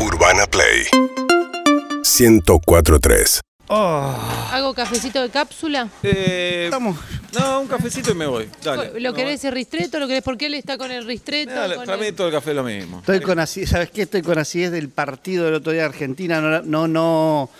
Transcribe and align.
Urbana 0.00 0.46
Play 0.46 0.84
1043 2.02 3.40
¿Hago 3.68 4.74
cafecito 4.74 5.22
de 5.22 5.30
cápsula? 5.30 5.88
Eh, 6.02 6.64
Estamos. 6.64 6.96
No, 7.38 7.60
un 7.60 7.68
cafecito 7.68 8.10
y 8.10 8.14
me 8.14 8.26
voy. 8.26 8.50
Dale. 8.64 8.98
¿Lo 8.98 9.14
querés 9.14 9.44
el 9.44 9.52
ristreto? 9.52 10.00
¿Lo 10.00 10.08
querés? 10.08 10.24
¿Por 10.24 10.36
qué 10.36 10.46
él 10.46 10.54
está 10.54 10.76
con 10.76 10.90
el 10.90 11.06
ristreto? 11.06 11.52
dale, 11.52 11.76
con 11.76 11.86
para 11.86 11.96
el- 11.98 12.04
mí 12.04 12.12
todo 12.16 12.26
el 12.26 12.32
café 12.32 12.50
es 12.50 12.56
lo 12.56 12.64
mismo. 12.64 12.98
Estoy 12.98 13.20
con 13.20 13.38
así, 13.38 13.66
¿sabes 13.66 13.90
qué? 13.92 14.02
Estoy 14.02 14.22
con 14.22 14.38
así 14.40 14.64
es 14.64 14.72
del 14.72 14.88
partido 14.88 15.44
del 15.44 15.54
otro 15.54 15.70
día 15.70 15.82
de 15.82 15.86
Argentina. 15.88 16.40
No, 16.40 16.62
no, 16.62 16.88
no, 16.88 17.50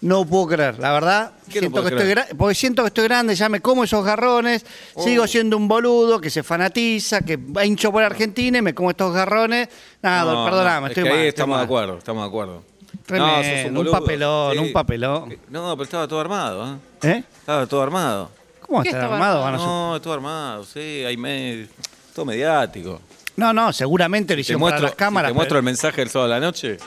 no 0.00 0.24
puedo 0.24 0.46
creer. 0.48 0.78
La 0.78 0.92
verdad, 0.92 1.32
¿Qué 1.50 1.60
no 1.60 1.70
siento 1.70 1.82
que 1.84 1.88
estoy 2.12 2.36
porque 2.36 2.54
siento 2.54 2.82
que 2.82 2.88
estoy 2.88 3.04
grande, 3.04 3.34
ya 3.34 3.48
me 3.48 3.60
como 3.60 3.84
esos 3.84 4.04
garrones, 4.04 4.64
Oh. 4.94 5.02
sigo 5.02 5.26
siendo 5.26 5.56
un 5.56 5.68
boludo 5.68 6.20
que 6.20 6.30
se 6.30 6.42
fanatiza, 6.42 7.20
que 7.22 7.36
va 7.36 7.64
hincho 7.64 7.90
por 7.92 8.02
Argentina 8.02 8.58
y 8.58 8.62
me 8.62 8.74
como 8.74 8.90
estos 8.90 9.12
garrones. 9.14 9.68
Nada, 10.02 10.32
No, 10.32 10.44
perdóname, 10.44 10.80
no, 10.80 10.86
es 10.86 10.90
estoy 10.90 11.04
que 11.04 11.10
mal. 11.10 11.18
ahí 11.18 11.26
estoy 11.28 11.40
estamos 11.40 11.58
de 11.58 11.64
acuerdo, 11.64 11.98
estamos 11.98 12.22
de 12.24 12.28
acuerdo. 12.28 12.62
Tremendo, 13.06 13.80
un 13.80 13.90
papelón, 13.90 14.58
un 14.58 14.72
papelón. 14.72 15.32
Eh, 15.32 15.38
No, 15.50 15.72
pero 15.76 15.84
estaba 15.84 16.08
todo 16.08 16.20
armado, 16.20 16.74
¿eh? 17.02 17.08
¿Eh? 17.10 17.24
Estaba 17.40 17.66
todo 17.66 17.82
armado. 17.82 18.30
¿Cómo 18.60 18.82
¿Qué 18.82 18.88
está 18.88 18.98
estaba 19.00 19.14
armado? 19.16 19.44
armado? 19.44 19.92
No, 19.92 20.00
todo 20.00 20.12
armado, 20.14 20.64
sí, 20.64 21.04
hay 21.06 21.16
me... 21.16 21.68
todo 22.14 22.24
mediático. 22.24 23.00
No, 23.36 23.52
no, 23.52 23.72
seguramente 23.72 24.34
lo 24.34 24.40
hicieron 24.40 24.60
para 24.60 24.70
muestro, 24.72 24.86
las 24.88 24.96
cámaras. 24.96 25.30
te 25.30 25.34
muestro 25.34 25.50
pero- 25.54 25.58
el 25.60 25.64
mensaje 25.64 26.00
del 26.00 26.10
sábado 26.10 26.32
a 26.32 26.38
la 26.38 26.44
noche. 26.44 26.78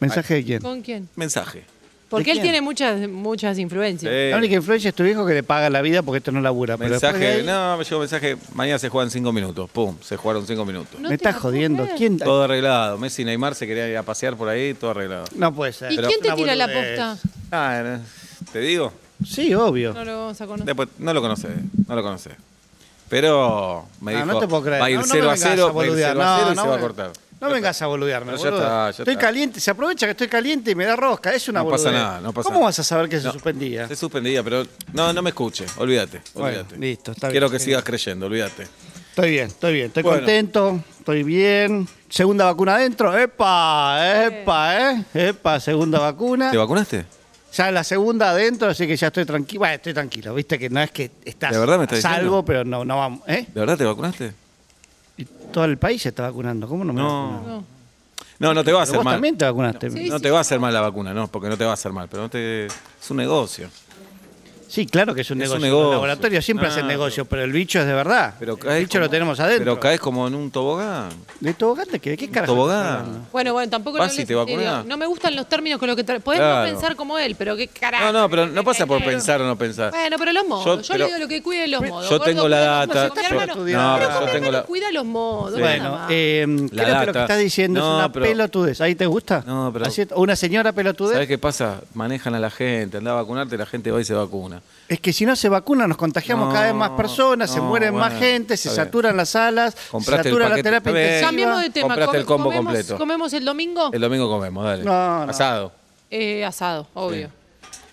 ¿Mensaje 0.00 0.34
de 0.34 0.44
quién? 0.44 0.62
¿Con 0.62 0.80
quién? 0.82 1.08
Mensaje. 1.14 1.64
Porque 2.10 2.32
él 2.32 2.36
quién? 2.38 2.42
tiene 2.42 2.60
muchas, 2.60 3.08
muchas 3.08 3.58
influencias. 3.58 4.12
Sí. 4.12 4.30
La 4.30 4.36
única 4.36 4.54
influencia 4.56 4.88
es 4.88 4.94
tu 4.94 5.04
hijo 5.04 5.24
que 5.24 5.32
le 5.32 5.42
paga 5.42 5.70
la 5.70 5.80
vida 5.80 6.02
porque 6.02 6.18
esto 6.18 6.32
no 6.32 6.40
labura. 6.40 6.76
Pero 6.76 6.90
Mensaje, 6.90 7.26
ahí- 7.26 7.42
no, 7.44 7.76
me 7.78 7.84
llegó 7.84 7.96
un 7.96 8.00
mensaje, 8.02 8.36
mañana 8.54 8.78
se 8.78 8.88
juegan 8.88 9.10
cinco 9.10 9.32
minutos. 9.32 9.70
Pum, 9.70 9.96
se 10.02 10.16
jugaron 10.16 10.46
cinco 10.46 10.64
minutos. 10.64 11.00
No 11.00 11.08
me 11.08 11.14
estás 11.14 11.36
jodiendo. 11.36 11.88
¿Quién? 11.96 12.18
Todo 12.18 12.42
arreglado. 12.42 12.98
Messi 12.98 13.22
y 13.22 13.24
Neymar 13.24 13.54
se 13.54 13.66
querían 13.66 13.88
ir 13.88 13.96
a 13.96 14.02
pasear 14.02 14.36
por 14.36 14.48
ahí, 14.48 14.74
todo 14.74 14.90
arreglado. 14.90 15.24
No 15.36 15.54
puede 15.54 15.72
ser. 15.72 15.92
¿Y 15.92 15.96
Pero- 15.96 16.08
quién 16.08 16.20
te 16.20 16.32
tira 16.32 16.54
la 16.56 16.66
posta? 16.66 17.16
Ah, 17.52 17.80
eh, 17.84 17.98
¿te 18.52 18.58
digo? 18.58 18.92
Sí, 19.26 19.54
obvio. 19.54 19.92
No 19.94 20.04
lo 20.04 20.18
vamos 20.18 20.40
a 20.40 20.46
conocer. 20.46 20.66
Después, 20.66 20.88
no 20.98 21.14
lo 21.14 21.20
conoces, 21.22 21.50
no 21.86 21.94
lo 21.94 22.02
conoces. 22.02 22.32
Pero 23.08 23.86
me 24.00 24.12
Ah, 24.12 24.14
dijo, 24.16 24.26
no 24.26 24.38
te 24.40 24.48
puedo 24.48 24.62
creer. 24.62 24.80
va 24.82 24.86
a 24.86 24.90
ir 24.90 24.96
No, 24.96 25.02
no 25.02 25.08
0 25.08 25.24
me 25.24 25.30
a 25.30 25.34
vengas 25.34 25.48
0, 25.50 25.62
va 25.74 25.82
a 25.82 25.84
ir 25.84 25.90
boludear. 25.90 26.12
0 26.12 26.22
a 26.22 26.36
0 26.38 26.52
y 26.52 26.54
No, 26.56 26.62
se 26.62 26.68
va 26.68 26.74
a 26.74 26.76
no, 26.78 26.82
cortar. 26.82 27.12
No 27.40 27.48
vengas 27.48 27.80
a 27.80 27.86
boludearme, 27.86 28.32
Pero 28.32 28.44
ya 28.44 28.50
boludo. 28.50 28.62
está, 28.62 28.84
ya 28.84 29.02
Estoy 29.02 29.14
está. 29.14 29.26
caliente, 29.26 29.60
se 29.60 29.70
aprovecha 29.70 30.06
que 30.06 30.10
estoy 30.10 30.28
caliente 30.28 30.70
y 30.72 30.74
me 30.74 30.84
da 30.84 30.94
rosca. 30.96 31.32
Es 31.32 31.48
una 31.48 31.62
No 31.62 31.70
pasa 31.70 31.84
boludez. 31.84 32.02
nada, 32.02 32.20
no 32.20 32.32
pasa 32.34 32.44
¿Cómo 32.44 32.58
nada. 32.60 32.66
vas 32.68 32.78
a 32.78 32.84
saber 32.84 33.08
que 33.08 33.18
se 33.18 33.26
No. 33.26 33.32
suspendía? 33.32 33.88
Se 33.88 33.96
suspendía, 33.96 34.42
pero 34.42 34.64
no, 34.92 35.12
no 35.12 35.22
me 35.22 35.30
escuche, 35.30 35.64
olvídate, 35.78 36.20
Bueno, 36.34 36.48
olvídate. 36.58 36.76
listo, 36.76 37.12
está 37.12 37.28
bien. 37.28 37.32
Quiero 37.32 37.50
que 37.50 37.58
sigas 37.58 37.82
creyendo, 37.82 38.26
olvídate. 38.26 38.66
Estoy 39.10 39.30
bien, 39.30 39.46
estoy 39.48 39.72
bien. 39.72 39.86
Estoy 39.86 40.02
Bueno. 40.02 40.18
contento, 40.18 40.84
estoy 40.98 41.22
bien. 41.24 41.88
Segunda 42.08 42.44
vacuna 42.44 42.74
adentro. 42.76 43.16
¡Epa! 43.18 44.26
¡Epa! 44.26 44.92
¿eh? 44.92 45.04
¡Epa! 45.14 45.58
Segunda 45.60 45.98
vacuna. 45.98 46.50
¿Te 46.50 46.56
vacunaste? 46.56 47.04
Ya 47.52 47.70
la 47.72 47.82
segunda 47.82 48.30
adentro, 48.30 48.68
así 48.68 48.86
que 48.86 48.96
ya 48.96 49.08
estoy 49.08 49.24
tranquilo. 49.24 49.60
Bueno, 49.60 49.74
estoy 49.74 49.92
tranquilo. 49.94 50.32
Viste 50.34 50.56
que 50.58 50.70
no 50.70 50.80
es 50.80 50.90
que 50.92 51.10
estás 51.24 51.50
¿De 51.52 51.58
verdad 51.58 51.78
me 51.78 51.84
estás 51.84 51.98
a 51.98 52.02
salvo, 52.02 52.16
diciendo? 52.42 52.44
pero 52.44 52.64
no, 52.64 52.84
no 52.84 52.96
vamos. 52.98 53.22
¿Eh? 53.26 53.46
¿De 53.52 53.60
verdad 53.60 53.76
te 53.76 53.84
vacunaste? 53.84 54.32
Todo 55.52 55.64
el 55.64 55.78
país 55.78 56.02
se 56.02 56.10
está 56.10 56.24
vacunando. 56.24 56.68
¿Cómo 56.68 56.84
no 56.84 56.92
me 56.92 57.00
No. 57.00 57.40
No. 57.42 57.64
No, 58.38 58.54
no 58.54 58.64
te 58.64 58.72
va 58.72 58.80
a 58.80 58.82
hacer 58.84 58.96
vos 58.96 59.04
mal. 59.04 59.14
también 59.16 59.36
te 59.36 59.44
vacunaste. 59.44 59.90
Sí. 59.90 60.08
No 60.08 60.18
te 60.18 60.30
va 60.30 60.38
a 60.38 60.40
hacer 60.40 60.58
mal 60.58 60.72
la 60.72 60.80
vacuna, 60.80 61.12
no, 61.12 61.28
porque 61.28 61.50
no 61.50 61.58
te 61.58 61.64
va 61.64 61.72
a 61.72 61.74
hacer 61.74 61.92
mal, 61.92 62.08
pero 62.08 62.22
no 62.22 62.30
te 62.30 62.66
es 62.66 63.10
un 63.10 63.18
negocio. 63.18 63.68
Sí, 64.70 64.86
claro 64.86 65.14
que 65.14 65.22
es 65.22 65.30
un 65.32 65.42
Es 65.42 65.50
un 65.50 65.60
negocio. 65.60 65.82
Los 65.84 65.92
laboratorios 65.94 66.44
siempre 66.44 66.68
Ah, 66.68 66.70
hacen 66.70 66.86
negocio, 66.86 67.24
pero 67.24 67.42
el 67.42 67.50
bicho 67.52 67.80
es 67.80 67.86
de 67.86 67.92
verdad. 67.92 68.34
Pero 68.38 68.56
el 68.70 68.80
bicho 68.84 69.00
lo 69.00 69.10
tenemos 69.10 69.40
adentro. 69.40 69.64
Pero 69.64 69.80
caes 69.80 69.98
como 69.98 70.28
en 70.28 70.34
un 70.36 70.50
tobogán. 70.50 71.08
¿De 71.40 71.54
tobogán 71.54 71.88
de 71.90 71.98
qué? 71.98 72.10
¿De 72.10 72.16
qué 72.16 72.30
carajo? 72.30 72.52
Tobogán. 72.54 73.26
Bueno, 73.32 73.52
bueno, 73.52 73.68
tampoco 73.68 73.98
Vas 73.98 74.16
le 74.16 74.22
y 74.22 74.26
te 74.26 74.34
serio. 74.34 74.84
No 74.86 74.96
me 74.96 75.06
gustan 75.06 75.34
los 75.34 75.48
términos 75.48 75.78
con 75.80 75.88
los 75.88 75.96
que... 75.96 76.04
Podés 76.04 76.38
Claro. 76.40 76.66
no 76.66 76.72
pensar 76.72 76.96
como 76.96 77.18
él, 77.18 77.34
pero 77.36 77.56
qué 77.56 77.66
carajo. 77.68 78.04
No, 78.06 78.12
no, 78.20 78.28
pero 78.30 78.46
no 78.46 78.62
pasa 78.64 78.86
por 78.86 79.02
pensar 79.04 79.40
o 79.42 79.46
no 79.46 79.56
pensar. 79.56 79.90
Bueno, 79.90 80.16
pero 80.18 80.32
los 80.32 80.46
modos. 80.46 80.64
Yo- 80.64 80.80
Yo, 80.80 80.88
pero- 80.92 80.98
le 80.98 81.06
digo 81.06 81.18
lo 81.18 81.28
que 81.28 81.42
cuide 81.42 81.66
los 81.68 81.82
modos. 81.82 82.04
Yo 82.08 82.18
Gordo, 82.18 82.24
tengo 82.24 82.48
la 82.48 82.58
data. 82.60 83.08
yo- 83.08 83.14
hermano- 83.22 83.54
no, 83.56 83.96
pero 83.98 84.26
yo 84.26 84.32
tengo 84.32 84.50
la- 84.52 84.62
Cuida 84.62 84.92
los 84.92 85.04
modos. 85.04 85.54
Sí. 85.54 85.60
Bueno, 85.60 86.06
eh, 86.10 86.44
creo 86.70 87.00
que 87.00 87.06
lo 87.06 87.12
que 87.12 87.20
estás 87.20 87.38
diciendo 87.38 87.80
No, 87.80 87.90
es 87.90 88.04
una 88.04 88.12
pero- 88.12 88.26
pelotudez. 88.26 88.80
¿Ahí 88.80 88.94
te 88.94 89.06
gusta? 89.06 89.42
No, 89.46 89.70
pero- 89.72 89.86
Así- 89.86 90.06
¿Una 90.14 90.36
señora 90.36 90.72
pelotudez? 90.72 91.14
¿Sabes 91.14 91.28
qué 91.28 91.38
pasa? 91.38 91.80
Manejan 91.94 92.34
a 92.34 92.38
la 92.40 92.50
gente, 92.50 92.98
anda 92.98 93.10
a 93.12 93.14
vacunarte, 93.14 93.56
la 93.58 93.66
gente 93.66 93.90
va 93.90 94.00
y 94.00 94.04
se 94.04 94.14
vacuna. 94.14 94.59
Es 94.88 94.98
que 95.00 95.12
si 95.12 95.24
no 95.24 95.36
se 95.36 95.48
vacuna 95.48 95.86
nos 95.86 95.96
contagiamos 95.96 96.48
No, 96.48 96.52
cada 96.52 96.66
vez 96.66 96.74
más 96.74 96.90
personas, 96.90 97.50
se 97.50 97.60
mueren 97.60 97.94
más 97.94 98.18
gente, 98.18 98.56
se 98.56 98.70
saturan 98.70 99.16
las 99.16 99.28
salas, 99.30 99.74
se 99.74 99.88
Compraste 99.90 100.24
satura 100.30 100.48
la 100.48 100.56
terapia 100.62 100.90
intensiva. 100.90 101.28
Cambiemos 101.28 101.62
de 101.62 101.70
tema. 101.70 101.88
Compraste 101.88 102.16
el 102.16 102.24
Com- 102.24 102.36
combo 102.38 102.50
comemos- 102.50 102.64
completo. 102.74 102.98
¿Comemos 102.98 103.32
el 103.32 103.44
domingo? 103.44 103.90
El 103.92 104.00
domingo 104.00 104.28
comemos, 104.28 104.64
dale. 104.64 104.82
No, 104.84 105.26
no. 105.26 105.30
Asado. 105.30 105.72
Eh, 106.10 106.44
asado, 106.44 106.88
obvio. 106.94 107.30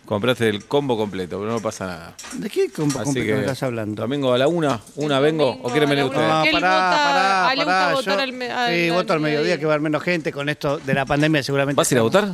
Compraste 0.05 0.47
el 0.47 0.65
combo 0.65 0.95
completo, 0.97 1.37
pero 1.37 1.51
no 1.51 1.59
pasa 1.59 1.85
nada. 1.85 2.13
¿De 2.33 2.49
qué 2.49 2.71
compo 2.71 2.97
Así 2.97 3.05
completo 3.05 3.27
que. 3.33 3.39
estás 3.41 3.61
hablando? 3.63 4.01
Domingo 4.01 4.33
a 4.33 4.37
la 4.37 4.47
una, 4.47 4.79
una 4.95 5.19
vengo, 5.19 5.49
o 5.61 5.69
quieren 5.69 5.89
venir 5.89 6.05
ustedes. 6.05 6.25
No, 6.25 6.33
pará, 6.33 6.51
vota- 6.51 6.61
pará, 6.61 7.43
pará, 7.43 7.55
gusta 7.55 7.93
votar 7.93 8.19
al 8.21 8.29
Sí, 8.31 8.87
al 8.89 8.91
voto 8.95 9.13
al 9.13 9.19
mediodía 9.19 9.19
mediodía. 9.19 9.59
que 9.59 9.65
va 9.65 9.71
a 9.71 9.75
haber 9.75 9.81
menos 9.81 10.01
gente 10.01 10.31
con 10.31 10.47
esto 10.47 10.77
de 10.79 10.93
la 10.93 11.05
pandemia 11.05 11.43
seguramente. 11.43 11.75
¿Vas 11.77 11.91
a 11.91 11.93
ir 11.93 11.99
a 11.99 12.03
votar? 12.03 12.29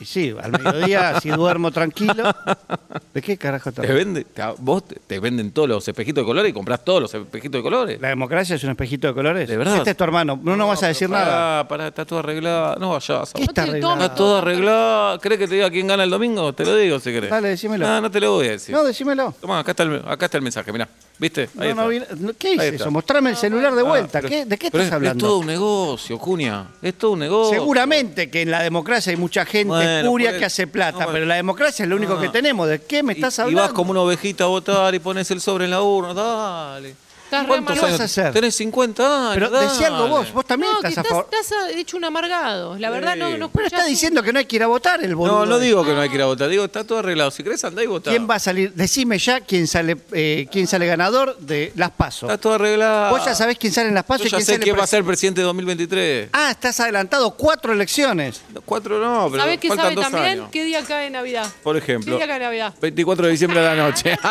Y 0.00 0.04
sí, 0.06 0.34
al 0.42 0.52
mediodía, 0.52 1.20
si 1.20 1.28
duermo 1.28 1.70
tranquilo. 1.70 2.24
¿De 3.14 3.20
qué 3.20 3.36
carajo 3.36 3.70
¿Te 3.70 3.82
estás? 3.82 3.94
vende, 3.94 4.24
te- 4.24 4.42
vos 4.58 4.84
te, 4.88 4.96
te 5.06 5.20
venden 5.20 5.50
todos 5.52 5.68
los 5.68 5.86
espejitos 5.86 6.22
de 6.22 6.26
colores 6.26 6.50
y 6.50 6.52
compras 6.54 6.82
todos 6.84 7.02
los 7.02 7.14
espejitos 7.14 7.58
de 7.58 7.62
colores. 7.62 8.00
¿La 8.00 8.08
democracia 8.08 8.56
es 8.56 8.64
un 8.64 8.70
espejito 8.70 9.08
de 9.08 9.14
colores? 9.14 9.48
¿De 9.48 9.56
verdad? 9.58 9.76
Este 9.76 9.90
es 9.90 9.96
tu 9.96 10.04
hermano, 10.04 10.40
no 10.42 10.56
nos 10.56 10.68
vas 10.68 10.82
a 10.82 10.86
decir 10.88 11.10
nada. 11.10 11.24
Pará, 11.64 11.68
pará, 11.68 11.88
está 11.88 12.04
todo 12.06 12.20
arreglado. 12.20 12.76
No 12.80 12.90
vayas. 12.92 13.32
¿Qué 13.34 13.42
está 13.42 13.64
arreglado? 13.64 13.94
Está 14.02 14.14
todo 14.14 14.38
arreglado. 14.38 15.18
¿Crees 15.20 15.38
que 15.38 15.48
te 15.48 15.54
diga 15.56 15.70
quién 15.70 15.86
gana 15.86 16.04
el 16.04 16.10
domingo? 16.10 16.52
Te 16.54 16.64
lo 16.64 16.74
digo 16.76 16.98
si 16.98 17.12
querés. 17.12 17.30
Dale, 17.30 17.48
decímelo. 17.48 17.86
No, 17.86 18.00
no 18.00 18.10
te 18.10 18.20
lo 18.20 18.32
voy 18.32 18.46
a 18.48 18.50
decir. 18.52 18.74
No, 18.74 18.82
decímelo. 18.82 19.34
Tomá, 19.40 19.58
acá 19.58 19.72
está 19.72 19.82
el, 19.82 20.02
acá 20.06 20.24
está 20.26 20.38
el 20.38 20.42
mensaje, 20.42 20.72
mirá. 20.72 20.88
¿Viste? 21.20 21.50
Ahí 21.58 21.74
No, 21.74 21.84
no, 21.84 21.90
está. 21.92 22.16
¿Qué 22.38 22.52
está. 22.52 22.64
eso? 22.66 22.90
Mostrame 22.90 23.28
el 23.30 23.36
celular 23.36 23.74
de 23.74 23.82
Ah, 23.82 23.84
vuelta. 23.84 24.20
pero- 24.20 24.28
¿Qué- 24.30 24.46
¿De 24.46 24.56
qué 24.56 24.70
pero 24.70 24.82
estás 24.82 24.86
es- 24.86 24.92
hablando? 24.94 25.26
Es 25.26 25.28
todo 25.28 25.38
un 25.38 25.46
negocio, 25.46 26.18
Cuña. 26.18 26.66
Es 26.80 26.94
todo 26.94 27.10
un 27.10 27.18
negocio. 27.18 27.58
Seguramente 27.58 28.30
que 28.30 28.40
en 28.42 28.50
la 28.50 28.62
democracia 28.62 29.10
hay 29.10 29.18
mucha 29.18 29.44
gente 29.44 29.68
Bueno, 29.68 29.90
espuria 30.00 30.30
por 30.30 30.38
que 30.38 30.44
hace 30.46 30.66
plata, 30.66 30.92
no, 30.92 30.96
bueno. 30.98 31.12
pero 31.12 31.26
la 31.26 31.34
democracia 31.34 31.82
es 31.82 31.88
lo 31.90 31.96
único 31.96 32.14
Ah. 32.14 32.20
que 32.22 32.30
tenemos. 32.30 32.66
¿De 32.68 32.80
qué 32.82 33.02
me 33.02 33.12
Y- 33.12 33.16
estás 33.16 33.36
y, 33.36 33.42
hablando? 33.42 33.62
vas 33.62 33.72
como 33.72 33.90
una 33.90 34.00
ovejita 34.00 34.44
a 34.44 34.46
votar 34.46 34.94
y 34.94 34.98
pones 34.98 35.30
el 35.30 35.42
sobre 35.42 35.66
en 35.66 35.72
la 35.72 35.82
urna. 35.82 36.14
Dale. 36.14 36.94
Estás 37.30 37.42
re 37.42 37.48
¿Cuántos 37.48 37.70
amargado. 37.78 37.86
años? 37.86 37.98
vas 38.00 38.18
a 38.18 38.22
hacer? 38.22 38.32
Tenés 38.32 38.56
50 38.56 39.30
años. 39.30 39.34
Pero 39.34 39.50
decí 39.50 39.84
algo 39.84 39.98
dale. 39.98 40.10
vos, 40.10 40.32
vos 40.32 40.44
también 40.46 40.72
No, 40.72 40.80
que 40.80 40.88
estás 40.88 40.98
a 40.98 41.00
estás, 41.02 41.16
favor. 41.16 41.28
estás 41.32 41.52
a- 41.58 41.70
hecho 41.78 41.96
un 41.96 42.04
amargado. 42.04 42.76
La 42.76 42.90
verdad, 42.90 43.14
no, 43.14 43.38
no 43.38 43.48
Pero 43.52 43.66
está 43.68 43.84
diciendo 43.84 44.20
que 44.24 44.32
no 44.32 44.40
hay 44.40 44.46
que 44.46 44.56
ir 44.56 44.62
a 44.64 44.66
votar 44.66 45.04
el 45.04 45.14
boludo. 45.14 45.38
No, 45.40 45.46
no 45.46 45.58
digo 45.60 45.84
que 45.84 45.92
no 45.94 46.00
hay 46.00 46.08
que 46.08 46.16
ir 46.16 46.22
a 46.22 46.26
votar. 46.26 46.48
Digo, 46.48 46.64
está 46.64 46.82
todo 46.82 46.98
arreglado. 46.98 47.30
Si 47.30 47.44
querés, 47.44 47.64
andá 47.64 47.84
y 47.84 47.86
votá. 47.86 48.10
¿Quién 48.10 48.28
va 48.28 48.34
a 48.34 48.38
salir? 48.40 48.72
Decime 48.74 49.16
ya 49.20 49.40
quién 49.42 49.68
sale, 49.68 49.96
eh, 50.12 50.48
quién 50.50 50.66
sale 50.66 50.86
ganador 50.86 51.36
de 51.38 51.72
las 51.76 51.90
PASO. 51.92 52.26
Está 52.26 52.36
todo 52.38 52.54
arreglado. 52.54 53.10
Vos 53.10 53.24
ya 53.24 53.34
sabés 53.36 53.56
quién 53.58 53.72
sale 53.72 53.90
en 53.90 53.94
las 53.94 54.04
PASO 54.04 54.24
Yo 54.24 54.28
y 54.28 54.30
ya 54.32 54.36
quién 54.38 54.46
sé 54.46 54.52
sale 54.54 54.64
quién 54.64 54.74
va 54.76 54.80
a 54.80 54.82
pres- 54.86 54.90
ser 54.90 55.04
presidente 55.04 55.40
de 55.42 55.44
2023. 55.46 56.30
Ah, 56.32 56.50
estás 56.50 56.80
adelantado 56.80 57.30
cuatro 57.36 57.72
elecciones. 57.72 58.40
Cuatro 58.64 58.98
no, 58.98 59.28
pero 59.30 59.44
¿Sabés 59.44 59.60
qué 59.60 59.68
faltan 59.68 59.84
sabe 59.84 59.94
dos 59.94 60.04
también? 60.04 60.26
años. 60.32 60.48
¿Qué 60.50 60.64
día 60.64 60.82
cae 60.82 61.08
Navidad? 61.10 61.46
Por 61.62 61.76
¿Qué 61.76 61.82
ejemplo, 61.84 62.16
día 62.16 62.26
cae 62.26 62.40
Navidad? 62.40 62.74
24 62.80 63.26
de 63.26 63.30
diciembre 63.32 63.60
a 63.60 63.74
la 63.74 63.76
noche. 63.76 64.18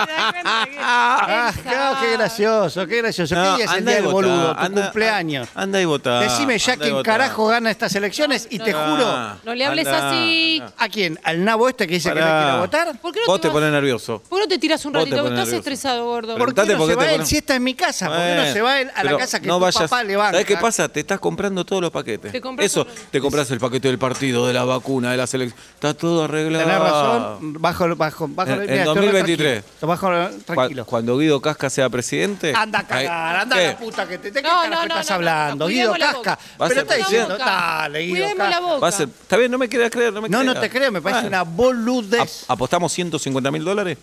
Ah, 0.82 1.52
claro, 1.64 1.98
qué 2.02 2.12
gracioso, 2.14 2.88
qué 2.88 2.89
gracioso. 2.98 3.36
No, 3.36 3.42
¿Qué 3.44 3.56
día 3.58 3.66
es 3.66 3.72
el 3.72 3.78
anda 3.80 3.92
día 3.92 4.00
y 4.00 4.04
del 4.04 4.12
boludo? 4.12 4.54
Tu 4.56 4.60
anda- 4.62 4.82
cumpleaños. 4.84 5.48
Anda 5.56 5.82
y 5.82 5.86
votá. 5.86 6.20
Decime 6.22 6.58
ya 6.58 6.78
quién 6.78 6.94
votá. 6.94 7.12
carajo 7.12 7.48
gana 7.48 7.72
estas 7.72 7.96
elecciones 7.96 8.48
y 8.50 8.60
te 8.60 8.72
no. 8.72 8.80
juro. 8.80 9.38
No 9.44 9.56
le 9.56 9.66
hables 9.66 9.88
anda, 9.88 10.10
así. 10.10 10.60
anda. 10.62 10.74
¿A 10.78 10.90
quién? 10.90 11.20
¿Al 11.24 11.44
nabo 11.44 11.70
este 11.70 11.88
que 11.88 11.96
dice 11.96 12.10
que 12.10 12.16
no 12.20 12.26
Pará. 12.26 12.58
votar? 12.60 13.00
¿Por 13.00 13.14
qué 13.14 13.20
no 13.22 13.26
Vos 13.28 13.42
te 13.42 13.48
vas- 13.48 13.54
pones 13.54 13.72
nervioso. 13.72 14.22
¿Por 14.28 14.40
qué 14.40 14.46
no 14.46 14.50
te 14.50 14.60
tiras 14.60 14.84
un 14.86 14.94
Vos 14.94 15.04
te 15.06 15.10
ratito? 15.12 15.24
Estás 15.28 15.38
nervioso. 15.38 15.56
estresado, 15.58 16.06
gordo. 16.06 16.38
¿Por 16.38 16.54
qué 16.54 16.62
no 16.66 16.78
por 16.78 16.88
se 16.88 16.94
qué 16.96 17.00
te 17.00 17.06
va 17.06 17.12
él? 17.14 17.26
Si 17.26 17.38
esta 17.38 17.56
es 17.56 17.62
mi 17.62 17.74
casa, 17.76 18.08
¿por 18.08 18.18
qué 18.18 18.36
no 18.36 18.54
se 18.54 18.62
va 18.62 18.82
él 18.82 18.92
a 18.96 19.04
la 19.04 19.18
casa 19.18 19.40
que 19.40 19.48
no 19.48 19.56
tu 19.56 19.62
vayas- 19.62 19.84
papá 19.84 20.04
le 20.04 20.16
banca? 20.16 20.32
¿Sabes 20.32 20.46
qué 20.46 20.58
pasa? 20.58 20.90
Te 20.90 21.00
estás 21.02 21.20
comprando 21.20 21.66
todos 21.66 21.82
los 21.82 21.92
paquetes. 21.92 22.32
Te 22.32 22.42
compras 22.42 22.66
Eso, 22.66 22.86
te 23.12 23.20
compras 23.22 23.50
el 23.52 23.60
paquete 23.60 23.88
del 23.88 24.00
partido, 24.00 24.48
de 24.48 24.54
la 24.54 24.64
vacuna, 24.64 25.12
de 25.12 25.18
la 25.18 25.28
selección. 25.28 25.60
Está 25.76 25.94
todo 25.94 26.24
arreglado. 26.26 26.64
Tenés 26.66 26.80
razón, 26.80 27.54
bajo, 27.60 27.96
bajo, 27.96 28.28
bajo, 28.30 28.52
En- 28.52 28.56
en 28.62 28.62
mira, 28.62 28.76
estoy 28.84 28.96
re 28.96 29.02
2023. 29.02 29.64
tranquilo. 29.64 29.88
Bajo, 29.88 30.08
Cu- 30.36 30.42
tranquilo. 30.54 30.86
Cuando 30.86 31.18
Guido 31.18 31.42
Casca 31.42 31.70
sea 31.70 31.90
presidente. 31.90 32.54
Anda 32.56 32.79
a 32.80 32.88
cagar, 32.88 33.36
ahí- 33.36 33.42
anda 33.42 33.56
a 33.56 33.60
¿Qué? 33.60 33.68
la 33.68 33.78
puta 33.78 34.08
que 34.08 34.18
te... 34.18 34.32
¿De 34.32 34.42
qué 34.42 34.48
No, 34.48 34.56
carajo 34.62 34.70
no, 34.70 34.76
no, 34.76 34.84
estás 35.00 35.06
no, 35.06 35.10
no, 35.10 35.16
hablando? 35.16 35.66
no, 35.66 35.70
Guido 35.70 35.92
cuidemos 35.92 36.00
la 36.00 36.06
Casca. 36.24 36.40
boca. 36.58 36.68
Pero 36.70 36.82
está 36.82 36.96
diciendo, 36.96 37.38
dale, 37.38 38.00
Guido 38.02 38.14
Cuidemos 38.14 38.38
la 38.38 38.46
Casca. 38.52 38.60
boca. 38.66 38.80
Va 38.80 38.88
a 38.88 38.92
ser- 38.92 39.10
Está 39.10 39.38
bien, 39.38 39.52
no 39.52 39.58
me 39.58 39.70
quieras 39.70 39.92
creer, 39.92 40.14
no 40.14 40.22
me 40.22 40.30
No, 40.30 40.44
no 40.44 40.52
creas. 40.54 40.62
te 40.62 40.70
creo, 40.78 40.92
me 40.92 41.02
parece 41.02 41.22
Bueno. 41.22 41.38
una 41.38 41.44
boludez. 41.44 42.44
Ap- 42.44 42.52
¿Apostamos 42.52 42.92
150 42.94 43.52
mil 43.52 43.64
dólares? 43.64 43.98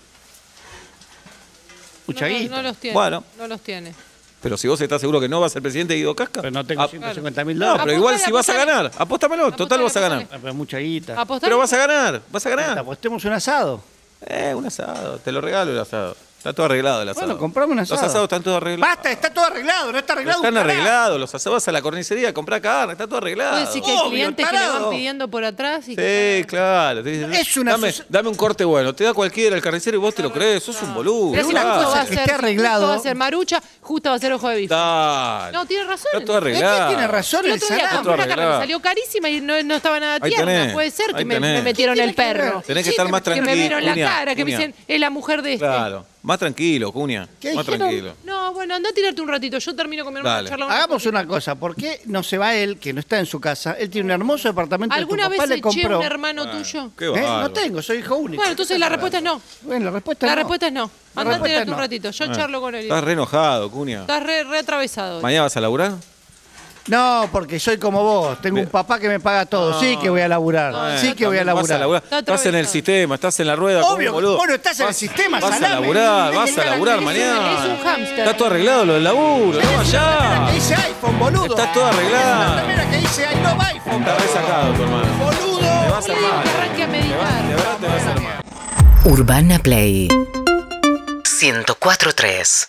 Mucha 2.06 2.26
no, 2.28 2.32
no, 2.32 2.38
guita. 2.38 2.56
no 2.56 2.62
los 2.62 2.76
tiene. 2.76 2.94
Bueno. 2.94 3.24
No 3.38 3.48
los 3.48 3.60
tiene. 3.60 3.94
Pero 4.40 4.56
si 4.56 4.68
vos 4.68 4.80
estás 4.80 5.00
seguro 5.00 5.18
que 5.18 5.28
no 5.28 5.40
va 5.40 5.46
a 5.46 5.50
ser 5.50 5.60
presidente 5.60 5.94
Guido 5.94 6.14
Casca. 6.14 6.40
Pero 6.40 6.52
no 6.52 6.64
tengo 6.64 6.82
ap- 6.82 6.90
150 6.90 7.44
mil 7.44 7.58
No, 7.58 7.66
dólares. 7.66 7.84
pero 7.84 7.96
igual 7.96 8.14
Apostale, 8.14 8.26
si 8.26 8.32
vas 8.32 8.48
a 8.48 8.52
apostale. 8.52 8.72
ganar, 8.82 8.92
apóstamelo, 8.96 9.52
total 9.52 9.80
Apostale, 9.80 9.82
vas 9.82 9.96
a 9.96 10.00
ganar. 10.00 10.18
apostale. 10.18 10.42
Pero 10.42 10.54
mucha 10.54 10.78
guita. 10.78 11.20
Apostar. 11.20 11.48
Pero 11.48 11.58
vas 11.58 11.72
a 11.72 11.76
ganar, 11.78 12.22
vas 12.30 12.46
a 12.46 12.50
ganar. 12.50 12.78
Apostemos 12.78 13.24
un 13.24 13.32
asado. 13.32 13.82
Eh, 14.24 14.54
un 14.54 14.64
asado, 14.64 15.18
te 15.18 15.32
lo 15.32 15.40
regalo 15.40 15.72
el 15.72 15.78
asado. 15.80 16.16
Está 16.46 16.54
todo 16.54 16.66
arreglado 16.66 17.02
el 17.02 17.08
asado. 17.08 17.26
Bueno, 17.26 17.40
comprame 17.40 17.72
un 17.72 17.78
asado. 17.80 18.00
Los 18.00 18.08
asados 18.08 18.24
están 18.26 18.42
todos 18.44 18.58
arreglados. 18.58 18.94
Basta, 18.96 19.10
está 19.10 19.30
todo 19.34 19.46
arreglado, 19.46 19.90
no 19.90 19.98
está 19.98 20.12
arreglado. 20.12 20.38
Están 20.38 20.54
un 20.54 20.58
arreglados, 20.60 21.18
los 21.20 21.34
asados 21.34 21.66
a 21.66 21.72
la 21.72 21.82
carnicería, 21.82 22.32
comprá 22.32 22.60
carne, 22.60 22.92
está 22.92 23.06
todo 23.06 23.18
arreglado. 23.18 23.50
Puede 23.52 23.66
decir 23.66 23.82
que 23.82 23.90
hay 23.90 24.08
clientes 24.10 24.46
que 24.48 24.56
le 24.56 24.68
van 24.68 24.90
pidiendo 24.90 25.28
por 25.28 25.44
atrás 25.44 25.80
y 25.88 25.90
Sí, 25.90 25.96
que- 25.96 26.44
claro. 26.46 27.02
dicen, 27.02 27.32
Es 27.34 27.56
una 27.56 27.72
dame, 27.72 27.92
dame 28.08 28.28
un 28.28 28.36
corte 28.36 28.64
bueno. 28.64 28.94
Te 28.94 29.02
da 29.04 29.12
cualquiera 29.12 29.56
el 29.56 29.62
carnicero 29.62 29.96
y 29.96 30.00
vos 30.00 30.14
te 30.14 30.22
lo 30.22 30.32
crees. 30.32 30.62
Sos 30.62 30.80
un 30.82 30.94
boludo. 30.94 31.32
Pero 31.32 31.44
si 31.44 31.50
una 31.50 31.62
cosa 31.62 31.88
va 31.88 32.00
a 32.02 32.06
ser, 32.06 32.30
arreglado- 32.32 32.74
justo 32.80 32.88
va 32.90 32.94
a 32.94 32.98
ser 33.00 33.14
marucha, 33.16 33.62
justo 33.80 34.10
va 34.10 34.14
a 34.16 34.18
ser 34.20 34.32
ojo 34.32 34.48
de 34.48 34.56
bife. 34.56 34.74
Dale. 34.74 35.52
No, 35.52 35.66
tiene 35.66 35.84
razón. 35.84 36.10
Está 36.12 36.24
todo 36.24 36.36
arreglado. 36.36 36.88
tiene 36.90 37.08
razón 37.08 37.44
El 37.44 37.50
el 37.52 37.56
otro 37.62 37.74
día 37.74 37.90
compré 37.90 38.14
una 38.14 38.26
carne 38.28 38.44
salió 38.58 38.80
carísima 38.80 39.28
y 39.30 39.40
no, 39.40 39.60
no 39.64 39.74
estaba 39.74 39.98
nada 39.98 40.20
tierna. 40.20 40.46
tenés, 40.46 40.72
Puede 40.72 40.90
ser 40.92 41.06
más 46.26 46.38
tranquilo. 46.38 46.92
Cuña. 46.92 47.28
¿Qué 47.40 47.54
Más 47.54 47.64
dijeron? 47.64 47.88
tranquilo. 47.88 48.14
No, 48.24 48.52
bueno, 48.52 48.74
anda 48.74 48.90
a 48.90 48.92
tirarte 48.92 49.20
un 49.22 49.28
ratito. 49.28 49.58
Yo 49.58 49.74
termino 49.76 50.04
con 50.04 50.12
mi 50.12 50.18
hermano 50.18 50.36
Dale. 50.36 50.48
charla. 50.50 50.66
Hagamos 50.66 51.06
una 51.06 51.26
cosa, 51.26 51.54
¿por 51.54 51.74
qué 51.76 52.00
no 52.06 52.22
se 52.22 52.36
va 52.36 52.54
él, 52.54 52.78
que 52.78 52.92
no 52.92 53.00
está 53.00 53.18
en 53.18 53.26
su 53.26 53.40
casa? 53.40 53.72
Él 53.78 53.88
tiene 53.88 54.06
un 54.06 54.10
hermoso 54.10 54.48
departamento 54.48 54.94
que 54.94 55.00
tu 55.00 55.02
¿Alguna 55.04 55.22
papá 55.30 55.36
vez 55.42 55.48
le 55.48 55.54
eché 55.54 55.62
compró. 55.62 55.98
un 56.00 56.04
hermano 56.04 56.50
tuyo? 56.50 56.90
Qué 56.98 57.04
¿Eh? 57.06 57.10
bárbaro. 57.10 57.40
No 57.42 57.50
tengo, 57.50 57.80
soy 57.82 57.98
hijo 57.98 58.16
único. 58.16 58.36
Bueno, 58.36 58.50
entonces 58.50 58.78
la 58.78 58.88
respuesta 58.88 59.18
es 59.18 59.24
no. 59.24 59.40
Bueno, 59.62 59.84
la 59.86 59.90
respuesta 59.92 60.26
La 60.26 60.32
no. 60.32 60.36
respuesta 60.38 60.66
es 60.66 60.72
no. 60.72 60.90
La 61.14 61.22
Anda 61.22 61.30
a 61.30 61.34
respuesta 61.34 61.46
tirarte 61.54 61.70
un 61.70 61.76
no. 61.76 61.82
ratito. 61.82 62.10
Yo 62.10 62.24
Ah. 62.24 62.32
charlo 62.34 62.60
con 62.60 62.74
él. 62.74 62.82
Estás 62.82 63.04
re 63.04 63.12
enojado, 63.12 63.70
cuña. 63.70 64.00
Estás 64.02 64.22
re, 64.22 64.44
re 64.44 64.58
atravesado. 64.58 65.20
¿Mañana 65.22 65.42
vas 65.44 65.56
a 65.56 65.60
laburar? 65.60 65.92
No, 66.88 67.28
porque 67.32 67.58
soy 67.58 67.78
como 67.78 68.02
vos. 68.02 68.40
Tengo 68.40 68.60
un 68.60 68.66
papá 68.66 68.98
que 68.98 69.08
me 69.08 69.18
paga 69.20 69.46
todo. 69.46 69.78
sí 69.80 69.96
que 70.00 70.08
voy 70.08 70.20
a 70.20 70.28
laburar. 70.28 70.72
Bueno, 70.72 70.98
sí 70.98 71.14
que 71.14 71.26
voy 71.26 71.38
a 71.38 71.44
vas 71.44 71.68
laburar. 71.68 72.02
Está 72.04 72.18
Estás 72.20 72.46
en 72.46 72.54
el 72.54 72.66
sistema, 72.66 73.14
estás 73.16 73.40
en 73.40 73.46
la 73.48 73.56
rueda. 73.56 73.82
Obvio, 73.84 74.12
boludo. 74.12 74.36
vos 74.36 74.46
no 74.46 74.54
estás 74.54 74.78
en 74.80 74.88
el 74.88 74.94
sistema, 74.94 75.40
Vas 75.40 75.60
a 75.62 75.68
laburar, 75.68 76.30
¿De 76.30 76.36
vas 76.36 76.58
a 76.58 76.64
laburar 76.64 77.00
mañana. 77.00 77.52
es 77.52 77.70
un 77.70 77.84
hámster. 77.84 78.18
Está 78.20 78.36
todo 78.36 78.48
arreglado 78.48 78.84
lo 78.84 78.94
del 78.94 79.04
laburo, 79.04 79.60
no 79.60 79.76
vayas. 79.78 80.48
Que 80.50 80.54
dice 80.54 80.74
iPhone, 80.74 81.18
boludo. 81.18 81.46
Está 81.46 81.72
todo 81.72 81.86
arreglado. 81.86 82.66
La 82.76 82.90
que 82.90 82.96
dice 82.98 83.26
iPhone. 83.26 84.00
Está 84.02 84.16
resacado 84.18 84.72
tu 84.74 84.82
hermano. 84.82 85.06
Te 85.06 85.24
Boludo. 85.24 85.90
vas 85.90 86.04
a 86.08 86.14
que 86.42 86.50
arranque 86.50 86.82
a 86.82 86.86
De 86.86 86.92
meditar. 86.92 87.48
verdad 87.48 87.76
te 87.80 87.86
vas 87.86 88.02
a 88.02 88.10
hacer 88.10 88.20
mal. 88.22 88.42
Urbana 89.04 89.58
Play 89.58 90.08
104.3 91.24 92.68